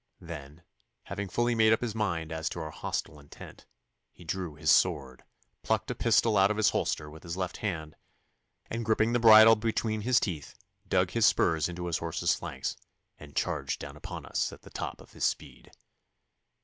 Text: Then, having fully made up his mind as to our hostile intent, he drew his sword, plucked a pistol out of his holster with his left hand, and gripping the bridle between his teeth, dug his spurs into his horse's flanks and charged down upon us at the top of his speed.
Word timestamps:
Then, 0.19 0.63
having 1.03 1.29
fully 1.29 1.53
made 1.53 1.71
up 1.73 1.81
his 1.81 1.93
mind 1.93 2.31
as 2.31 2.49
to 2.49 2.59
our 2.59 2.71
hostile 2.71 3.19
intent, 3.19 3.67
he 4.11 4.23
drew 4.23 4.55
his 4.55 4.71
sword, 4.71 5.23
plucked 5.61 5.91
a 5.91 5.93
pistol 5.93 6.37
out 6.39 6.49
of 6.49 6.57
his 6.57 6.71
holster 6.71 7.07
with 7.07 7.21
his 7.21 7.37
left 7.37 7.57
hand, 7.57 7.95
and 8.67 8.83
gripping 8.83 9.13
the 9.13 9.19
bridle 9.19 9.55
between 9.55 10.01
his 10.01 10.19
teeth, 10.19 10.55
dug 10.87 11.11
his 11.11 11.27
spurs 11.27 11.69
into 11.69 11.85
his 11.85 11.99
horse's 11.99 12.33
flanks 12.33 12.75
and 13.19 13.35
charged 13.35 13.79
down 13.79 13.95
upon 13.95 14.25
us 14.25 14.51
at 14.51 14.63
the 14.63 14.71
top 14.71 15.01
of 15.01 15.11
his 15.11 15.23
speed. 15.23 15.69